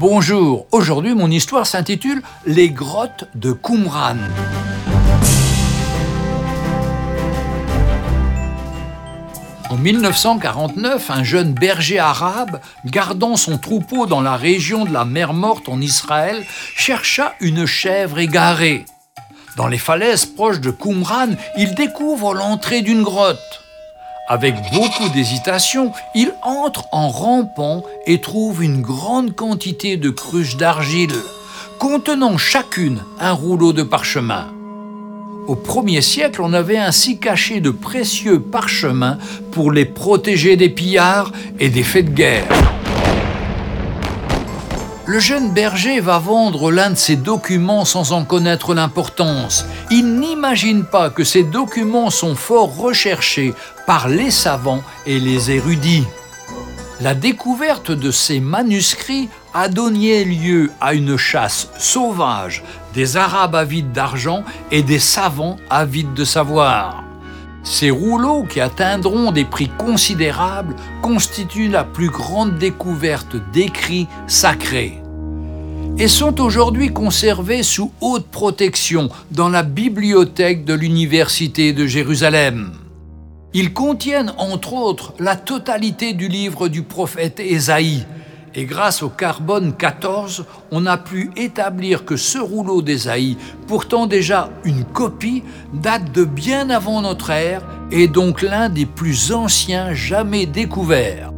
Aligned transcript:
Bonjour, 0.00 0.66
aujourd'hui 0.72 1.12
mon 1.12 1.30
histoire 1.30 1.66
s'intitule 1.66 2.22
Les 2.46 2.70
grottes 2.70 3.28
de 3.34 3.52
Qumran. 3.52 4.16
En 9.68 9.76
1949, 9.76 11.10
un 11.10 11.22
jeune 11.22 11.52
berger 11.52 11.98
arabe, 11.98 12.62
gardant 12.86 13.36
son 13.36 13.58
troupeau 13.58 14.06
dans 14.06 14.22
la 14.22 14.36
région 14.38 14.86
de 14.86 14.92
la 14.94 15.04
mer 15.04 15.34
Morte 15.34 15.68
en 15.68 15.82
Israël, 15.82 16.46
chercha 16.74 17.34
une 17.40 17.66
chèvre 17.66 18.20
égarée. 18.20 18.86
Dans 19.58 19.68
les 19.68 19.76
falaises 19.76 20.24
proches 20.24 20.60
de 20.60 20.70
Qumran, 20.70 21.34
il 21.58 21.74
découvre 21.74 22.32
l'entrée 22.32 22.80
d'une 22.80 23.02
grotte. 23.02 23.60
Avec 24.30 24.54
beaucoup 24.72 25.08
d'hésitation, 25.08 25.90
il 26.14 26.32
entre 26.42 26.84
en 26.92 27.08
rampant 27.08 27.82
et 28.06 28.20
trouve 28.20 28.62
une 28.62 28.80
grande 28.80 29.34
quantité 29.34 29.96
de 29.96 30.08
cruches 30.08 30.56
d'argile, 30.56 31.16
contenant 31.80 32.38
chacune 32.38 33.02
un 33.18 33.32
rouleau 33.32 33.72
de 33.72 33.82
parchemin. 33.82 34.46
Au 35.48 35.56
premier 35.56 36.00
siècle, 36.00 36.42
on 36.44 36.52
avait 36.52 36.78
ainsi 36.78 37.18
caché 37.18 37.60
de 37.60 37.70
précieux 37.70 38.38
parchemins 38.40 39.18
pour 39.50 39.72
les 39.72 39.84
protéger 39.84 40.54
des 40.54 40.68
pillards 40.68 41.32
et 41.58 41.68
des 41.68 41.82
faits 41.82 42.04
de 42.04 42.10
guerre. 42.12 42.69
Le 45.10 45.18
jeune 45.18 45.50
berger 45.50 45.98
va 45.98 46.20
vendre 46.20 46.70
l'un 46.70 46.90
de 46.90 46.94
ses 46.94 47.16
documents 47.16 47.84
sans 47.84 48.12
en 48.12 48.24
connaître 48.24 48.74
l'importance. 48.74 49.66
Il 49.90 50.20
n'imagine 50.20 50.84
pas 50.84 51.10
que 51.10 51.24
ces 51.24 51.42
documents 51.42 52.10
sont 52.10 52.36
fort 52.36 52.76
recherchés 52.76 53.52
par 53.88 54.08
les 54.08 54.30
savants 54.30 54.84
et 55.06 55.18
les 55.18 55.50
érudits. 55.50 56.06
La 57.00 57.16
découverte 57.16 57.90
de 57.90 58.12
ces 58.12 58.38
manuscrits 58.38 59.28
a 59.52 59.68
donné 59.68 60.24
lieu 60.24 60.70
à 60.80 60.94
une 60.94 61.16
chasse 61.16 61.70
sauvage 61.76 62.62
des 62.94 63.16
Arabes 63.16 63.56
avides 63.56 63.90
d'argent 63.90 64.44
et 64.70 64.84
des 64.84 65.00
savants 65.00 65.56
avides 65.70 66.14
de 66.14 66.24
savoir. 66.24 67.02
Ces 67.64 67.90
rouleaux, 67.90 68.44
qui 68.44 68.60
atteindront 68.60 69.32
des 69.32 69.44
prix 69.44 69.70
considérables, 69.76 70.76
constituent 71.02 71.68
la 71.68 71.82
plus 71.82 72.10
grande 72.10 72.58
découverte 72.58 73.34
d'écrits 73.52 74.06
sacrés 74.28 74.99
et 75.98 76.08
sont 76.08 76.40
aujourd'hui 76.40 76.88
conservés 76.88 77.62
sous 77.62 77.92
haute 78.00 78.26
protection 78.26 79.08
dans 79.30 79.48
la 79.48 79.62
bibliothèque 79.62 80.64
de 80.64 80.74
l'Université 80.74 81.72
de 81.72 81.86
Jérusalem. 81.86 82.72
Ils 83.52 83.72
contiennent 83.72 84.32
entre 84.38 84.74
autres 84.74 85.14
la 85.18 85.36
totalité 85.36 86.12
du 86.12 86.28
livre 86.28 86.68
du 86.68 86.82
prophète 86.82 87.40
Ésaïe, 87.40 88.06
et 88.54 88.64
grâce 88.64 89.02
au 89.02 89.08
carbone 89.08 89.74
14, 89.76 90.44
on 90.72 90.86
a 90.86 90.96
pu 90.98 91.30
établir 91.36 92.04
que 92.04 92.16
ce 92.16 92.38
rouleau 92.38 92.82
d'Ésaïe, 92.82 93.36
pourtant 93.68 94.06
déjà 94.06 94.50
une 94.64 94.84
copie, 94.84 95.44
date 95.72 96.10
de 96.12 96.24
bien 96.24 96.70
avant 96.70 97.00
notre 97.00 97.30
ère 97.30 97.62
et 97.92 98.08
donc 98.08 98.42
l'un 98.42 98.68
des 98.68 98.86
plus 98.86 99.32
anciens 99.32 99.94
jamais 99.94 100.46
découverts. 100.46 101.29